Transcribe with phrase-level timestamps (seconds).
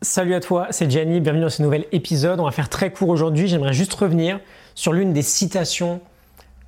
[0.00, 2.38] Salut à toi, c'est Gianni, bienvenue dans ce nouvel épisode.
[2.38, 4.38] On va faire très court aujourd'hui, j'aimerais juste revenir
[4.76, 6.00] sur l'une des citations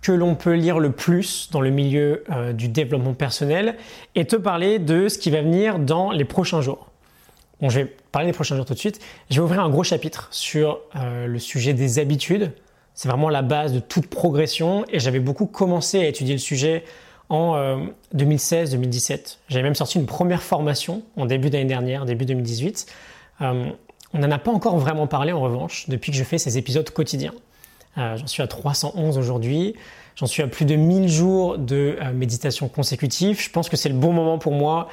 [0.00, 3.78] que l'on peut lire le plus dans le milieu euh, du développement personnel
[4.14, 6.86] et te parler de ce qui va venir dans les prochains jours.
[7.60, 9.00] Bon, je vais parler des prochains jours tout de suite.
[9.28, 12.52] Je vais ouvrir un gros chapitre sur euh, le sujet des habitudes.
[12.94, 16.84] C'est vraiment la base de toute progression et j'avais beaucoup commencé à étudier le sujet
[17.28, 17.56] en
[18.14, 19.12] 2016-2017.
[19.12, 19.16] Euh,
[19.48, 22.86] j'avais même sorti une première formation en début d'année dernière, début 2018
[23.40, 23.70] euh,
[24.12, 26.88] on n'en a pas encore vraiment parlé en revanche depuis que je fais ces épisodes
[26.90, 27.34] quotidiens.
[27.98, 29.74] Euh, j'en suis à 311 aujourd'hui,
[30.16, 33.40] j'en suis à plus de 1000 jours de euh, méditation consécutive.
[33.40, 34.88] Je pense que c'est le bon moment pour moi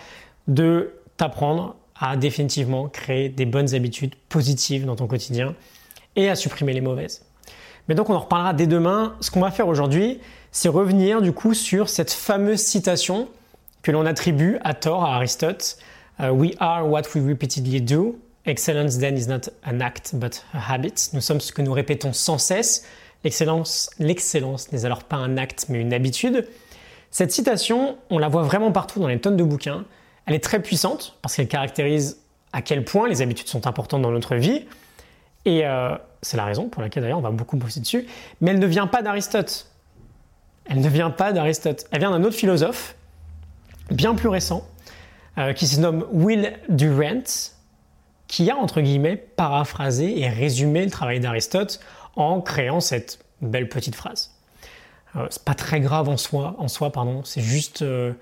[0.47, 5.55] de t'apprendre à définitivement créer des bonnes habitudes positives dans ton quotidien
[6.15, 7.25] et à supprimer les mauvaises.
[7.87, 9.15] Mais donc on en reparlera dès demain.
[9.19, 10.19] Ce qu'on va faire aujourd'hui,
[10.51, 13.27] c'est revenir du coup sur cette fameuse citation
[13.81, 15.77] que l'on attribue à tort à Aristote.
[16.19, 18.17] we are what we repeatedly do.
[18.45, 21.11] Excellence then is not an act but a habit.
[21.13, 22.85] Nous sommes ce que nous répétons sans cesse.
[23.23, 26.47] L'excellence, l'excellence n'est alors pas un acte mais une habitude.
[27.09, 29.85] Cette citation, on la voit vraiment partout dans les tonnes de bouquins.
[30.25, 32.17] Elle est très puissante parce qu'elle caractérise
[32.51, 34.65] à quel point les habitudes sont importantes dans notre vie.
[35.45, 38.07] Et euh, c'est la raison pour laquelle d'ailleurs on va beaucoup bosser dessus.
[38.41, 39.67] Mais elle ne vient pas d'Aristote.
[40.65, 41.85] Elle ne vient pas d'Aristote.
[41.91, 42.95] Elle vient d'un autre philosophe,
[43.91, 44.67] bien plus récent,
[45.37, 47.52] euh, qui se nomme Will Durant,
[48.27, 51.79] qui a, entre guillemets, paraphrasé et résumé le travail d'Aristote
[52.15, 54.31] en créant cette belle petite phrase.
[55.15, 58.13] Euh, c'est pas très grave en soi, en soi pardon, c'est juste, euh,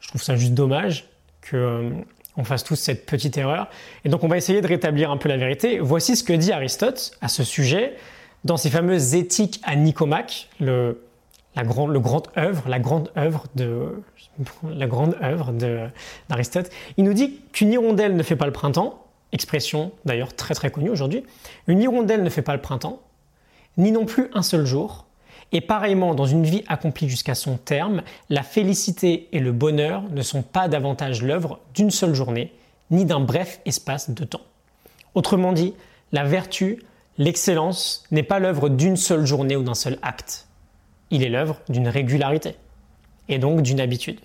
[0.00, 1.08] je trouve ça juste dommage
[1.40, 1.90] que euh,
[2.36, 3.68] on fasse tous cette petite erreur.
[4.04, 5.78] Et donc on va essayer de rétablir un peu la vérité.
[5.78, 7.94] Voici ce que dit Aristote à ce sujet
[8.42, 11.02] dans ses fameuses éthiques à Nicomaque, le,
[11.54, 14.02] la grande, le grand œuvre, la grande œuvre de
[14.68, 15.52] la grande œuvre
[16.28, 16.70] d'Aristote.
[16.96, 19.03] Il nous dit qu'une hirondelle ne fait pas le printemps,
[19.34, 21.24] expression d'ailleurs très très connue aujourd'hui,
[21.66, 23.00] une hirondelle ne fait pas le printemps,
[23.76, 25.04] ni non plus un seul jour,
[25.52, 30.22] et pareillement dans une vie accomplie jusqu'à son terme, la félicité et le bonheur ne
[30.22, 32.52] sont pas davantage l'œuvre d'une seule journée,
[32.90, 34.40] ni d'un bref espace de temps.
[35.14, 35.74] Autrement dit,
[36.12, 36.82] la vertu,
[37.18, 40.46] l'excellence n'est pas l'œuvre d'une seule journée ou d'un seul acte.
[41.10, 42.56] Il est l'œuvre d'une régularité,
[43.28, 44.20] et donc d'une habitude.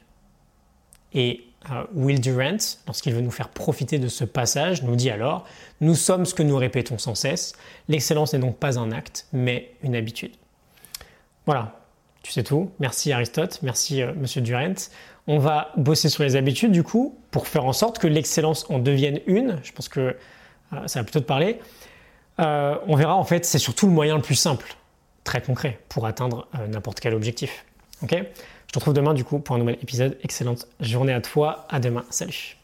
[1.13, 1.48] Et
[1.93, 5.45] Will Durant, lorsqu'il veut nous faire profiter de ce passage, nous dit alors
[5.81, 7.53] Nous sommes ce que nous répétons sans cesse.
[7.87, 10.31] L'excellence n'est donc pas un acte, mais une habitude.
[11.45, 11.79] Voilà,
[12.23, 12.71] tu sais tout.
[12.79, 14.73] Merci Aristote, merci euh, Monsieur Durant.
[15.27, 18.79] On va bosser sur les habitudes du coup pour faire en sorte que l'excellence en
[18.79, 19.59] devienne une.
[19.63, 20.15] Je pense que
[20.73, 21.59] euh, ça va plutôt te parler.
[22.37, 24.75] on verra en fait, c'est surtout le moyen le plus simple,
[25.23, 27.65] très concret, pour atteindre n'importe quel objectif.
[28.01, 28.15] Ok?
[28.69, 30.15] Je te retrouve demain du coup pour un nouvel épisode.
[30.21, 31.65] Excellente journée à toi.
[31.69, 32.05] À demain.
[32.11, 32.58] Salut.